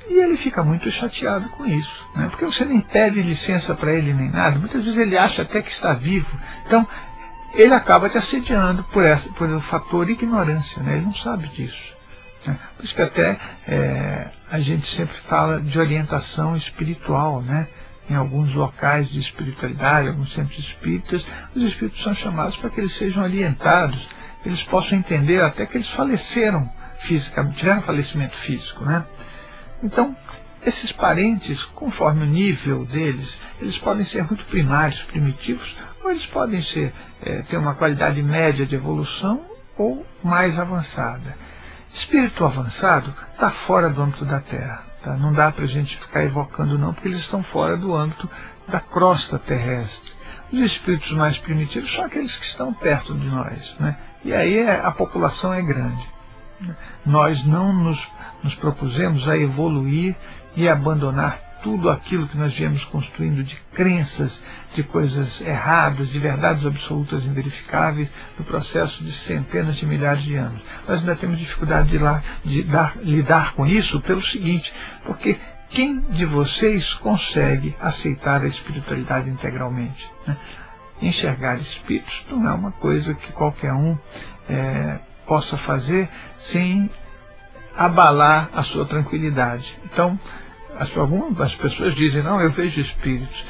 E 0.09 0.15
ele 0.15 0.37
fica 0.39 0.63
muito 0.65 0.91
chateado 0.91 1.49
com 1.51 1.65
isso, 1.67 2.09
né? 2.17 2.27
porque 2.31 2.45
você 2.45 2.65
nem 2.65 2.81
pede 2.81 3.23
licença 3.23 3.75
para 3.75 3.93
ele 3.93 4.13
nem 4.13 4.29
nada. 4.29 4.59
Muitas 4.59 4.85
vezes 4.85 4.99
ele 4.99 5.17
acha 5.17 5.43
até 5.43 5.63
que 5.63 5.71
está 5.71 5.93
vivo. 5.93 6.29
Então, 6.67 6.87
ele 7.55 7.75
acaba 7.75 8.09
te 8.09 8.19
assediando 8.19 8.83
por, 8.85 9.05
essa, 9.05 9.29
por 9.35 9.49
o 9.49 9.61
fator 9.63 10.09
ignorância. 10.09 10.83
Né? 10.83 10.95
Ele 10.97 11.07
não 11.07 11.15
sabe 11.15 11.47
disso. 11.49 11.95
Né? 12.47 12.59
Por 12.77 12.85
isso 12.85 12.95
que 12.95 13.03
até 13.03 13.39
é, 13.69 14.31
a 14.51 14.61
gente 14.61 14.87
sempre 14.97 15.17
fala 15.29 15.61
de 15.61 15.79
orientação 15.79 16.57
espiritual. 16.57 17.43
Né? 17.43 17.69
Em 18.09 18.15
alguns 18.15 18.53
locais 18.55 19.09
de 19.09 19.21
espiritualidade, 19.21 20.09
alguns 20.09 20.33
centros 20.33 20.59
espíritas, 20.59 21.25
os 21.55 21.63
espíritos 21.63 22.03
são 22.03 22.15
chamados 22.17 22.57
para 22.57 22.71
que 22.71 22.81
eles 22.81 22.97
sejam 22.97 23.23
orientados, 23.23 24.09
eles 24.45 24.63
possam 24.65 24.99
entender 24.99 25.43
até 25.43 25.67
que 25.67 25.77
eles 25.77 25.91
faleceram 25.91 26.71
fisicamente, 27.01 27.59
tiveram 27.59 27.83
falecimento 27.83 28.37
físico. 28.39 28.85
Né? 28.85 29.05
Então, 29.83 30.17
esses 30.63 30.93
parentes, 30.93 31.63
conforme 31.75 32.25
o 32.25 32.27
nível 32.27 32.85
deles, 32.85 33.41
eles 33.61 33.77
podem 33.79 34.05
ser 34.07 34.25
muito 34.25 34.45
primários, 34.47 35.01
primitivos, 35.05 35.77
ou 36.03 36.11
eles 36.11 36.27
podem 36.27 36.63
ser, 36.63 36.93
é, 37.23 37.43
ter 37.43 37.57
uma 37.57 37.75
qualidade 37.75 38.23
média 38.23 38.67
de 38.67 38.75
evolução 38.75 39.45
ou 39.77 40.07
mais 40.23 40.59
avançada. 40.59 41.35
Espírito 41.95 42.45
avançado 42.45 43.15
está 43.33 43.51
fora 43.67 43.91
do 43.91 44.03
âmbito 44.03 44.25
da 44.25 44.41
Terra. 44.41 44.85
Tá? 45.03 45.17
Não 45.17 45.33
dá 45.33 45.51
para 45.51 45.65
a 45.65 45.69
gente 45.69 45.97
ficar 45.99 46.25
evocando 46.25 46.79
não, 46.79 46.93
porque 46.93 47.09
eles 47.09 47.21
estão 47.21 47.43
fora 47.45 47.77
do 47.77 47.95
âmbito 47.95 48.29
da 48.69 48.81
crosta 48.81 49.39
terrestre. 49.39 50.13
Os 50.53 50.59
espíritos 50.59 51.11
mais 51.13 51.37
primitivos 51.39 51.93
são 51.93 52.05
aqueles 52.05 52.37
que 52.37 52.47
estão 52.47 52.73
perto 52.75 53.15
de 53.15 53.27
nós. 53.27 53.77
Né? 53.79 53.97
E 54.25 54.33
aí 54.33 54.59
é, 54.59 54.81
a 54.81 54.91
população 54.91 55.53
é 55.55 55.63
grande. 55.63 56.05
Nós 57.07 57.45
não 57.47 57.73
nos 57.73 57.99
nos 58.43 58.55
propusemos 58.57 59.29
a 59.29 59.37
evoluir 59.37 60.17
e 60.57 60.69
abandonar 60.69 61.39
tudo 61.63 61.91
aquilo 61.91 62.27
que 62.27 62.39
nós 62.39 62.55
viemos 62.55 62.83
construindo 62.87 63.45
de 63.45 63.55
crenças, 63.75 64.43
de 64.75 64.83
coisas 64.83 65.41
erradas, 65.43 66.09
de 66.09 66.19
verdades 66.19 66.65
absolutas 66.65 67.23
inverificáveis 67.23 68.09
no 68.39 68.47
processo 68.47 69.05
de 69.05 69.13
centenas 69.27 69.77
de 69.77 69.85
milhares 69.85 70.23
de 70.23 70.37
anos. 70.37 70.63
Nós 70.89 71.01
ainda 71.01 71.17
temos 71.17 71.39
dificuldade 71.39 71.91
de, 71.91 71.99
lá, 71.99 72.23
de 72.43 72.63
dar, 72.63 72.97
lidar 73.03 73.53
com 73.53 73.67
isso 73.67 74.01
pelo 74.01 74.23
seguinte, 74.25 74.73
porque 75.05 75.39
quem 75.71 76.01
de 76.01 76.27
vocês 76.27 76.93
consegue 76.95 77.75
aceitar 77.81 78.43
a 78.43 78.47
espiritualidade 78.47 79.31
integralmente? 79.31 80.11
Né? 80.27 80.37
Enxergar 81.01 81.59
espíritos 81.59 82.27
não 82.29 82.49
é 82.49 82.53
uma 82.53 82.73
coisa 82.73 83.15
que 83.15 83.33
qualquer 83.33 83.73
um 83.73 83.97
é, 84.49 84.99
possa 85.27 85.57
fazer 85.59 86.09
sem 86.53 86.91
abalar 87.77 88.51
a 88.53 88.65
sua 88.65 88.85
tranquilidade. 88.85 89.65
Então, 89.85 90.19
as, 90.77 90.95
algumas 90.97 91.55
pessoas 91.55 91.95
dizem, 91.95 92.23
não, 92.23 92.41
eu 92.41 92.51
vejo 92.51 92.81
espíritos. 92.81 93.45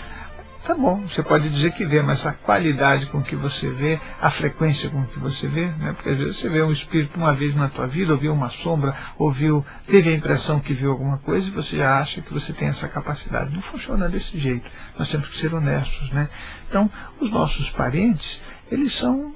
Tá 0.64 0.74
bom, 0.74 1.00
você 1.08 1.22
pode 1.22 1.48
dizer 1.48 1.72
que 1.72 1.86
vê, 1.86 2.02
mas 2.02 2.24
a 2.26 2.34
qualidade 2.34 3.06
com 3.06 3.22
que 3.22 3.34
você 3.34 3.70
vê, 3.70 3.98
a 4.20 4.30
frequência 4.32 4.90
com 4.90 5.06
que 5.06 5.18
você 5.18 5.48
vê, 5.48 5.66
né? 5.68 5.94
porque 5.94 6.10
às 6.10 6.18
vezes 6.18 6.38
você 6.38 6.50
vê 6.50 6.62
um 6.62 6.70
espírito 6.70 7.16
uma 7.16 7.32
vez 7.32 7.54
na 7.56 7.68
tua 7.68 7.86
vida, 7.86 8.12
ouviu 8.12 8.34
uma 8.34 8.50
sombra, 8.50 8.94
ouviu, 9.18 9.64
teve 9.86 10.10
a 10.10 10.14
impressão 10.14 10.60
que 10.60 10.74
viu 10.74 10.90
alguma 10.90 11.16
coisa 11.18 11.48
e 11.48 11.50
você 11.50 11.76
já 11.76 12.00
acha 12.00 12.20
que 12.20 12.32
você 12.32 12.52
tem 12.52 12.68
essa 12.68 12.86
capacidade. 12.88 13.54
Não 13.54 13.62
funciona 13.62 14.06
desse 14.10 14.38
jeito. 14.38 14.70
Nós 14.98 15.10
temos 15.10 15.28
que 15.30 15.40
ser 15.40 15.54
honestos. 15.54 16.10
Né? 16.10 16.28
Então, 16.68 16.90
os 17.18 17.30
nossos 17.30 17.70
parentes, 17.70 18.42
eles 18.70 18.94
são, 18.98 19.34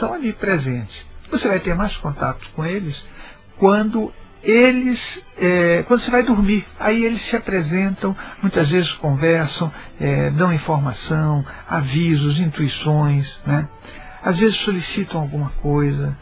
são 0.00 0.12
ali 0.14 0.32
presentes. 0.32 1.06
Você 1.30 1.46
vai 1.46 1.60
ter 1.60 1.76
mais 1.76 1.96
contato 1.98 2.44
com 2.56 2.66
eles 2.66 3.06
quando 3.56 4.12
eles, 4.42 5.00
é, 5.38 5.82
quando 5.84 6.00
você 6.00 6.10
vai 6.10 6.22
dormir, 6.22 6.66
aí 6.78 7.04
eles 7.04 7.22
se 7.26 7.36
apresentam, 7.36 8.16
muitas 8.40 8.68
vezes 8.68 8.90
conversam, 8.94 9.72
é, 9.98 10.30
dão 10.30 10.52
informação, 10.52 11.44
avisos, 11.68 12.38
intuições, 12.38 13.26
né? 13.46 13.68
às 14.22 14.38
vezes 14.38 14.56
solicitam 14.60 15.20
alguma 15.20 15.50
coisa. 15.62 16.16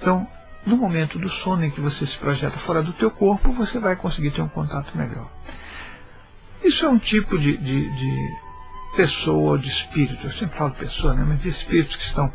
Então, 0.00 0.26
no 0.66 0.76
momento 0.76 1.18
do 1.18 1.28
sono 1.28 1.64
em 1.64 1.70
que 1.70 1.80
você 1.80 2.06
se 2.06 2.18
projeta 2.18 2.58
fora 2.60 2.82
do 2.82 2.92
teu 2.94 3.10
corpo, 3.10 3.52
você 3.52 3.78
vai 3.78 3.96
conseguir 3.96 4.32
ter 4.32 4.42
um 4.42 4.48
contato 4.48 4.96
melhor. 4.96 5.30
Isso 6.62 6.84
é 6.84 6.88
um 6.88 6.98
tipo 6.98 7.38
de, 7.38 7.56
de, 7.56 7.90
de 7.90 8.36
pessoa 8.96 9.52
ou 9.52 9.58
de 9.58 9.68
espírito, 9.68 10.26
eu 10.26 10.32
sempre 10.32 10.58
falo 10.58 10.72
pessoa, 10.72 11.14
né? 11.14 11.24
mas 11.26 11.40
de 11.40 11.50
espíritos 11.50 11.94
que 11.94 12.04
estão 12.04 12.32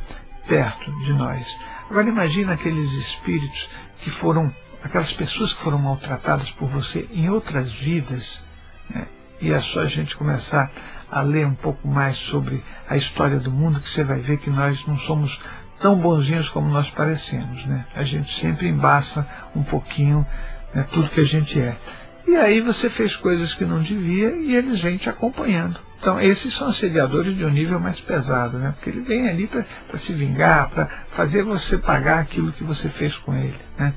perto 0.47 0.91
de 1.03 1.13
nós. 1.13 1.45
Agora 1.89 2.07
imagina 2.07 2.53
aqueles 2.53 2.91
espíritos 2.91 3.69
que 3.99 4.11
foram 4.11 4.53
aquelas 4.83 5.11
pessoas 5.13 5.53
que 5.53 5.63
foram 5.63 5.79
maltratadas 5.79 6.49
por 6.51 6.69
você 6.69 7.07
em 7.11 7.29
outras 7.29 7.71
vidas, 7.75 8.43
né? 8.89 9.07
e 9.41 9.51
é 9.51 9.61
só 9.61 9.81
a 9.81 9.87
gente 9.87 10.15
começar 10.17 10.71
a 11.09 11.21
ler 11.21 11.45
um 11.45 11.55
pouco 11.55 11.87
mais 11.87 12.17
sobre 12.29 12.63
a 12.87 12.97
história 12.97 13.39
do 13.39 13.51
mundo 13.51 13.79
que 13.79 13.89
você 13.89 14.03
vai 14.03 14.19
ver 14.19 14.37
que 14.39 14.49
nós 14.49 14.85
não 14.87 14.97
somos 14.99 15.39
tão 15.81 15.95
bonzinhos 15.97 16.49
como 16.49 16.69
nós 16.69 16.89
parecemos. 16.91 17.65
Né? 17.65 17.85
A 17.95 18.03
gente 18.03 18.33
sempre 18.39 18.67
embaça 18.67 19.25
um 19.55 19.63
pouquinho 19.63 20.25
né, 20.73 20.85
tudo 20.91 21.09
que 21.09 21.21
a 21.21 21.25
gente 21.25 21.59
é. 21.59 21.77
E 22.25 22.35
aí 22.35 22.61
você 22.61 22.89
fez 22.91 23.15
coisas 23.17 23.53
que 23.55 23.65
não 23.65 23.81
devia 23.81 24.29
e 24.31 24.55
eles 24.55 24.81
vêm 24.81 24.97
te 24.97 25.09
acompanhando. 25.09 25.77
Então, 25.99 26.19
esses 26.19 26.53
são 26.55 26.69
assediadores 26.69 27.35
de 27.37 27.45
um 27.45 27.49
nível 27.49 27.79
mais 27.79 27.99
pesado, 28.01 28.57
né? 28.57 28.73
porque 28.75 28.89
ele 28.89 29.01
vem 29.01 29.29
ali 29.29 29.47
para 29.47 29.99
se 29.99 30.13
vingar, 30.13 30.69
para 30.69 30.85
fazer 31.15 31.43
você 31.43 31.77
pagar 31.77 32.19
aquilo 32.19 32.51
que 32.53 32.63
você 32.63 32.89
fez 32.89 33.15
com 33.17 33.35
ele. 33.35 33.55
Né? 33.77 33.93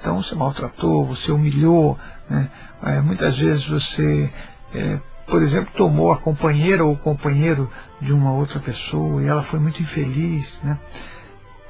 Então 0.00 0.22
você 0.22 0.34
maltratou, 0.34 1.04
você 1.04 1.30
humilhou, 1.30 1.98
né? 2.28 2.50
é, 2.82 3.00
muitas 3.00 3.36
vezes 3.36 3.66
você, 3.68 4.32
é, 4.74 4.98
por 5.26 5.42
exemplo, 5.42 5.70
tomou 5.76 6.10
a 6.10 6.16
companheira 6.16 6.84
ou 6.84 6.94
o 6.94 6.98
companheiro 6.98 7.70
de 8.00 8.12
uma 8.12 8.32
outra 8.32 8.58
pessoa 8.60 9.22
e 9.22 9.26
ela 9.26 9.42
foi 9.44 9.60
muito 9.60 9.80
infeliz. 9.80 10.46
Né? 10.62 10.78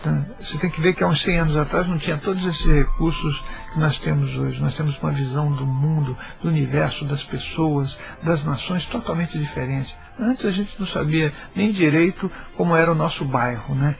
Então, 0.00 0.26
você 0.38 0.58
tem 0.58 0.70
que 0.70 0.80
ver 0.80 0.94
que 0.94 1.04
há 1.04 1.08
uns 1.08 1.20
100 1.22 1.38
anos 1.40 1.56
atrás 1.56 1.86
não 1.86 1.98
tinha 1.98 2.16
todos 2.18 2.42
esses 2.46 2.64
recursos 2.64 3.44
que 3.72 3.78
nós 3.78 3.98
temos 4.00 4.34
hoje. 4.34 4.60
Nós 4.60 4.74
temos 4.76 4.96
uma 4.98 5.10
visão 5.10 5.52
do 5.52 5.66
mundo, 5.66 6.16
do 6.40 6.48
universo, 6.48 7.04
das 7.04 7.22
pessoas, 7.24 7.98
das 8.22 8.42
nações 8.44 8.84
totalmente 8.86 9.36
diferente. 9.36 9.94
Antes 10.18 10.44
a 10.46 10.52
gente 10.52 10.72
não 10.78 10.86
sabia 10.86 11.32
nem 11.54 11.72
direito 11.72 12.30
como 12.56 12.74
era 12.74 12.92
o 12.92 12.94
nosso 12.94 13.24
bairro, 13.26 13.74
né? 13.74 13.94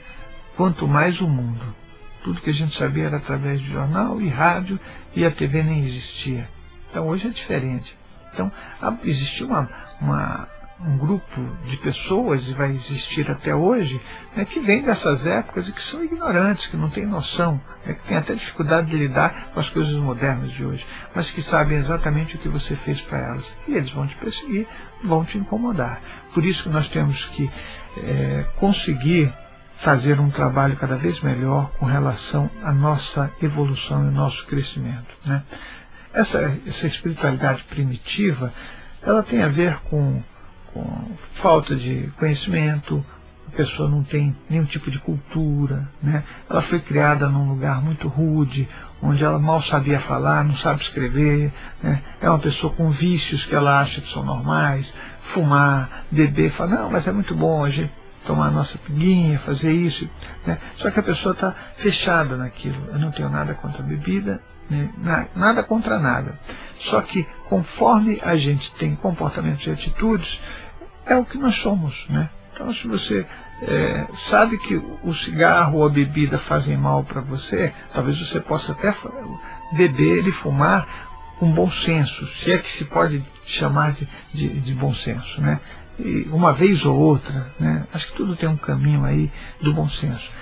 Quanto 0.56 0.88
mais 0.88 1.20
o 1.20 1.28
mundo. 1.28 1.79
Tudo 2.22 2.40
que 2.40 2.50
a 2.50 2.54
gente 2.54 2.76
sabia 2.76 3.06
era 3.06 3.16
através 3.16 3.60
de 3.60 3.72
jornal 3.72 4.20
e 4.20 4.28
rádio 4.28 4.78
e 5.14 5.24
a 5.24 5.30
TV 5.30 5.62
nem 5.62 5.84
existia. 5.86 6.48
Então 6.90 7.06
hoje 7.06 7.26
é 7.26 7.30
diferente. 7.30 7.96
Então 8.32 8.50
existiu 9.04 9.46
uma, 9.46 9.68
uma 10.00 10.48
um 10.86 10.96
grupo 10.96 11.40
de 11.66 11.76
pessoas, 11.78 12.46
e 12.48 12.54
vai 12.54 12.70
existir 12.70 13.30
até 13.30 13.54
hoje, 13.54 14.00
né, 14.34 14.44
que 14.44 14.60
vem 14.60 14.82
dessas 14.82 15.24
épocas 15.26 15.68
e 15.68 15.72
que 15.72 15.82
são 15.82 16.02
ignorantes, 16.02 16.66
que 16.68 16.76
não 16.76 16.88
têm 16.88 17.04
noção, 17.04 17.60
né, 17.84 17.94
que 17.94 18.08
têm 18.08 18.16
até 18.16 18.34
dificuldade 18.34 18.90
de 18.90 18.96
lidar 18.96 19.50
com 19.52 19.60
as 19.60 19.68
coisas 19.70 19.94
modernas 19.96 20.50
de 20.52 20.64
hoje, 20.64 20.84
mas 21.14 21.30
que 21.30 21.42
sabem 21.42 21.78
exatamente 21.78 22.36
o 22.36 22.38
que 22.38 22.48
você 22.48 22.74
fez 22.76 23.00
para 23.02 23.18
elas. 23.18 23.44
E 23.68 23.74
eles 23.74 23.90
vão 23.90 24.06
te 24.06 24.16
perseguir, 24.16 24.66
vão 25.04 25.24
te 25.24 25.36
incomodar. 25.36 26.00
Por 26.32 26.44
isso 26.44 26.62
que 26.62 26.70
nós 26.70 26.88
temos 26.88 27.22
que 27.30 27.50
é, 27.98 28.46
conseguir 28.56 29.32
fazer 29.82 30.20
um 30.20 30.30
trabalho 30.30 30.76
cada 30.76 30.96
vez 30.96 31.20
melhor 31.20 31.70
com 31.78 31.86
relação 31.86 32.50
à 32.62 32.72
nossa 32.72 33.30
evolução 33.42 34.04
e 34.04 34.06
ao 34.06 34.12
nosso 34.12 34.46
crescimento. 34.46 35.08
Né? 35.24 35.42
Essa, 36.12 36.58
essa 36.66 36.86
espiritualidade 36.86 37.62
primitiva, 37.64 38.52
ela 39.02 39.22
tem 39.22 39.42
a 39.42 39.48
ver 39.48 39.78
com 39.88 40.22
com 40.72 41.16
falta 41.42 41.74
de 41.74 42.12
conhecimento, 42.18 43.04
a 43.48 43.56
pessoa 43.56 43.88
não 43.88 44.04
tem 44.04 44.36
nenhum 44.48 44.64
tipo 44.64 44.90
de 44.90 44.98
cultura, 45.00 45.88
né? 46.02 46.22
ela 46.48 46.62
foi 46.62 46.78
criada 46.80 47.28
num 47.28 47.48
lugar 47.48 47.82
muito 47.82 48.06
rude, 48.06 48.68
onde 49.02 49.24
ela 49.24 49.38
mal 49.38 49.62
sabia 49.64 50.00
falar, 50.00 50.44
não 50.44 50.54
sabe 50.56 50.82
escrever, 50.82 51.52
né? 51.82 52.02
é 52.20 52.28
uma 52.30 52.38
pessoa 52.38 52.72
com 52.72 52.90
vícios 52.90 53.44
que 53.46 53.54
ela 53.54 53.80
acha 53.80 54.00
que 54.00 54.12
são 54.12 54.24
normais, 54.24 54.88
fumar, 55.34 56.04
beber, 56.10 56.52
fala, 56.52 56.82
não, 56.82 56.90
mas 56.90 57.06
é 57.06 57.12
muito 57.12 57.34
bom 57.34 57.64
a 57.64 57.70
gente 57.70 57.92
tomar 58.30 58.46
a 58.46 58.50
nossa 58.52 58.78
piguinha, 58.78 59.40
fazer 59.40 59.72
isso. 59.72 60.08
Né? 60.46 60.56
Só 60.76 60.90
que 60.92 61.00
a 61.00 61.02
pessoa 61.02 61.32
está 61.32 61.52
fechada 61.78 62.36
naquilo. 62.36 62.86
Eu 62.92 62.98
não 63.00 63.10
tenho 63.10 63.28
nada 63.28 63.54
contra 63.54 63.82
a 63.82 63.86
bebida, 63.86 64.40
né? 64.70 64.88
nada 65.34 65.64
contra 65.64 65.98
nada. 65.98 66.38
Só 66.90 67.00
que 67.02 67.24
conforme 67.48 68.20
a 68.22 68.36
gente 68.36 68.72
tem 68.76 68.94
comportamentos 68.94 69.66
e 69.66 69.70
atitudes, 69.70 70.40
é 71.06 71.16
o 71.16 71.24
que 71.24 71.38
nós 71.38 71.56
somos. 71.56 71.92
Né? 72.08 72.30
Então, 72.54 72.72
se 72.72 72.86
você 72.86 73.26
é, 73.62 74.06
sabe 74.30 74.58
que 74.58 74.76
o 74.76 75.12
cigarro 75.24 75.78
ou 75.78 75.86
a 75.86 75.90
bebida 75.90 76.38
fazem 76.38 76.76
mal 76.76 77.02
para 77.02 77.20
você, 77.22 77.72
talvez 77.92 78.16
você 78.28 78.38
possa 78.40 78.70
até 78.70 78.94
beber 79.72 80.24
e 80.24 80.32
fumar 80.34 80.86
com 81.40 81.50
bom 81.50 81.70
senso, 81.70 82.28
se 82.44 82.52
é 82.52 82.58
que 82.58 82.78
se 82.78 82.84
pode 82.84 83.24
chamar 83.58 83.94
de, 83.94 84.06
de, 84.32 84.60
de 84.60 84.74
bom 84.74 84.94
senso, 84.94 85.40
né? 85.40 85.58
Uma 86.30 86.52
vez 86.52 86.84
ou 86.84 86.96
outra, 86.96 87.52
né? 87.58 87.86
Acho 87.92 88.06
que 88.08 88.16
tudo 88.16 88.36
tem 88.36 88.48
um 88.48 88.56
caminho 88.56 89.04
aí 89.04 89.30
do 89.60 89.72
bom 89.72 89.88
senso. 89.88 90.32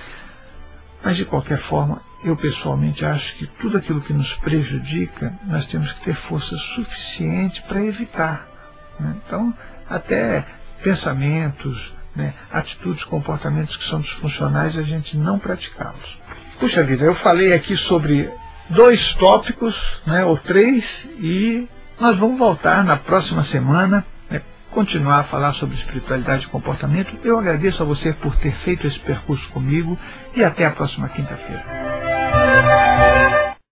Mas 1.05 1.17
de 1.17 1.25
qualquer 1.25 1.61
forma, 1.65 2.03
eu 2.25 2.37
pessoalmente 2.37 3.05
acho 3.05 3.37
que 3.37 3.47
tudo 3.61 3.79
aquilo 3.79 4.01
que 4.01 4.13
nos 4.13 4.31
prejudica, 4.39 5.33
nós 5.47 5.67
temos 5.67 5.91
que 5.93 6.05
ter 6.05 6.15
força 6.29 6.57
suficiente 6.75 7.63
para 7.63 7.85
evitar. 7.85 8.47
Né? 8.99 9.17
Então, 9.25 9.55
até 9.89 10.45
pensamentos, 10.83 11.93
né, 12.15 12.35
atitudes, 12.51 13.05
comportamentos 13.05 13.77
que 13.77 13.89
são 13.89 14.01
disfuncionais, 14.01 14.77
a 14.77 14.83
gente 14.83 15.17
não 15.17 15.39
praticá-los. 15.39 16.19
Puxa 16.59 16.83
vida, 16.83 17.05
eu 17.05 17.15
falei 17.17 17.53
aqui 17.53 17.77
sobre 17.77 18.29
dois 18.71 19.15
tópicos, 19.15 19.75
né, 20.07 20.25
ou 20.25 20.37
três, 20.39 20.85
e 21.21 21.69
nós 22.01 22.19
vamos 22.19 22.39
voltar 22.39 22.85
na 22.85 22.97
próxima 22.97 23.45
semana, 23.45 24.05
continuar 24.71 25.21
a 25.21 25.25
falar 25.25 25.53
sobre 25.55 25.77
espiritualidade 25.77 26.45
e 26.45 26.49
comportamento. 26.49 27.17
Eu 27.25 27.39
agradeço 27.39 27.83
a 27.83 27.87
você 27.87 28.13
por 28.13 28.37
ter 28.37 28.53
feito 28.65 28.87
esse 28.87 28.99
percurso 29.01 29.49
comigo 29.51 29.99
e 30.35 30.45
até 30.45 30.67
a 30.67 30.71
próxima 30.71 31.09
quinta-feira. 31.09 31.65